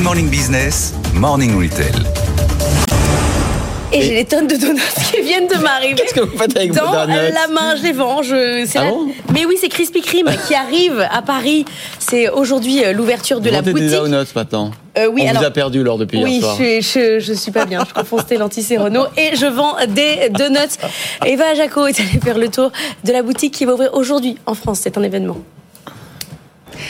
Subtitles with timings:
[0.00, 1.92] Good Morning Business, Morning Retail.
[3.92, 4.80] Et j'ai des tonnes de donuts
[5.12, 5.94] qui viennent de m'arriver.
[5.94, 8.22] Qu'est-ce que vous faites avec Dans vos donuts la main, je les vends.
[8.22, 9.08] Je, c'est Ah la- bon?
[9.34, 11.66] Mais oui, c'est Krispy Kreme qui arrive à Paris.
[11.98, 13.76] C'est aujourd'hui euh, l'ouverture de Vous la boutique.
[13.76, 14.70] des donuts maintenant?
[14.96, 16.56] Euh, oui, On alors- vous a perdu lors depuis Oui, hier soir.
[16.58, 17.84] je, je, je suis pas bien.
[17.86, 19.04] Je confonds Stellantis et Renault.
[19.18, 20.78] Et je vends des donuts.
[21.26, 22.72] Eva Jaco est allée faire le tour
[23.04, 24.80] de la boutique qui va ouvrir aujourd'hui en France.
[24.82, 25.36] C'est un événement.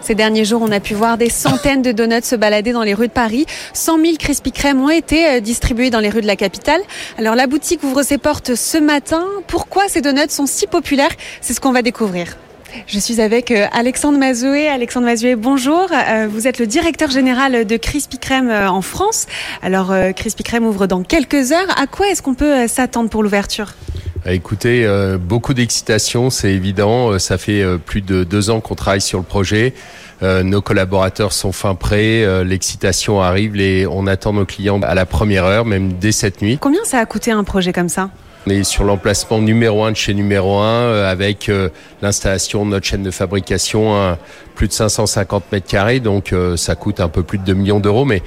[0.00, 2.94] Ces derniers jours, on a pu voir des centaines de donuts se balader dans les
[2.94, 3.46] rues de Paris.
[3.72, 6.80] 100 000 Krispy Kreme ont été euh, distribués dans les rues de la capitale.
[7.18, 9.24] Alors la boutique ouvre ses portes ce matin.
[9.46, 11.10] Pourquoi ces donuts sont si populaires?
[11.40, 12.36] C'est ce qu'on va découvrir.
[12.86, 14.68] Je suis avec euh, Alexandre Mazoué.
[14.68, 15.86] Alexandre Mazoué, bonjour.
[15.92, 19.26] Euh, Vous êtes le directeur général de Krispy Kreme en France.
[19.62, 21.68] Alors Krispy Kreme ouvre dans quelques heures.
[21.80, 23.74] À quoi est-ce qu'on peut s'attendre pour l'ouverture?
[24.26, 27.10] Écoutez, euh, beaucoup d'excitation, c'est évident.
[27.12, 29.74] Euh, Ça fait euh, plus de deux ans qu'on travaille sur le projet.
[30.22, 32.24] Euh, nos collaborateurs sont fin prêts.
[32.24, 33.54] euh, L'excitation arrive.
[33.54, 36.56] Les, on attend nos clients à la première heure, même dès cette nuit.
[36.58, 38.08] Combien ça a coûté un projet comme ça?
[38.46, 41.68] On est sur l'emplacement numéro un de chez numéro un, euh, avec euh,
[42.00, 44.18] l'installation de notre chaîne de fabrication à
[44.54, 46.00] plus de 550 mètres carrés.
[46.00, 48.22] Donc euh, ça coûte un peu plus de 2 millions d'euros, mais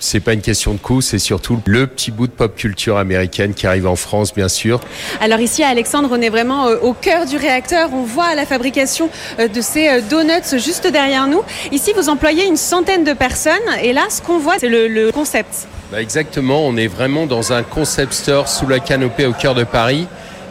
[0.00, 3.54] c'est pas une question de coût, c'est surtout le petit bout de pop culture américaine
[3.54, 4.80] qui arrive en France, bien sûr.
[5.20, 7.90] Alors ici à Alexandre, on est vraiment euh, au cœur du réacteur.
[7.92, 11.42] On voit la fabrication euh, de ces euh, donuts juste derrière nous.
[11.72, 13.52] Ici, vous employez une centaine de personnes.
[13.82, 15.66] Et là, ce qu'on voit, c'est le, le concept.
[15.90, 19.64] Bah, exactement, on est vraiment dans un concept store sous la canopée au cœur de
[19.64, 20.06] Paris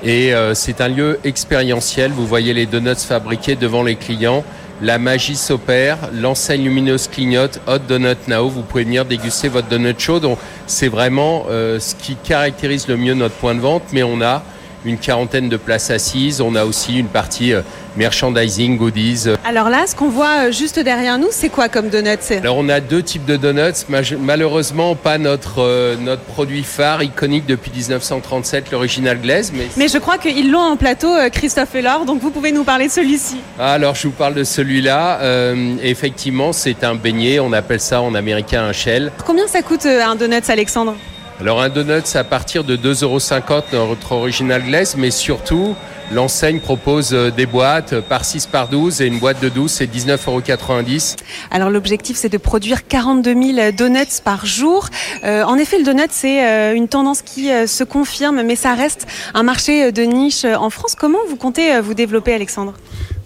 [0.05, 2.11] et c'est un lieu expérientiel.
[2.11, 4.43] Vous voyez les donuts fabriqués devant les clients.
[4.83, 8.49] La magie s'opère, l'enseigne lumineuse clignote, Hot Donut Now.
[8.49, 10.19] Vous pouvez venir déguster votre donut chaud.
[10.19, 13.83] Donc c'est vraiment euh, ce qui caractérise le mieux notre point de vente.
[13.93, 14.43] Mais on a
[14.85, 16.41] une quarantaine de places assises.
[16.41, 17.61] On a aussi une partie euh,
[17.95, 19.25] merchandising, goodies.
[19.45, 22.69] Alors là, ce qu'on voit euh, juste derrière nous, c'est quoi comme donuts Alors on
[22.69, 23.85] a deux types de donuts,
[24.19, 29.97] malheureusement pas notre euh, notre produit phare iconique depuis 1937, l'original glaise, mais, Mais je
[29.97, 33.37] crois qu'ils l'ont en plateau, Christophe et Laure, donc vous pouvez nous parler de celui-ci.
[33.59, 35.19] Ah, alors je vous parle de celui-là.
[35.21, 39.11] Euh, effectivement, c'est un beignet, on appelle ça en américain un shell.
[39.25, 40.95] Combien ça coûte un donut, Alexandre?
[41.39, 45.75] Alors un donut, c'est à partir de 2,50€ notre original glaise, mais surtout
[46.11, 49.71] l'enseigne propose euh, des boîtes euh, par 6 par 12 et une boîte de 12
[49.71, 51.15] c'est 19,90€.
[51.49, 54.89] Alors l'objectif, c'est de produire 42 000 donuts par jour.
[55.23, 58.73] Euh, en effet, le donut, c'est euh, une tendance qui euh, se confirme, mais ça
[58.75, 60.95] reste un marché euh, de niche euh, en France.
[60.97, 62.73] Comment vous comptez euh, vous développer, Alexandre?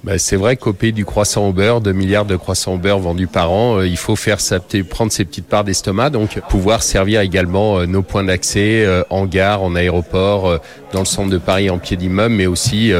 [0.04, 3.00] Bah, c'est vrai qu'au pays du croissant au beurre, 2 milliards de croissants au beurre
[3.00, 4.60] vendus par an, euh, il faut faire sa,
[4.90, 9.26] prendre ses petites parts d'estomac, donc pouvoir servir également euh, nos points d'accès euh, en
[9.26, 10.60] gare, en aéroport,
[10.94, 12.92] dans le centre de Paris en pied d'immeuble, mais aussi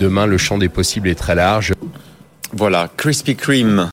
[0.00, 1.72] demain le champ des possibles est très large.
[2.52, 3.84] Voilà, Krispy Kreme.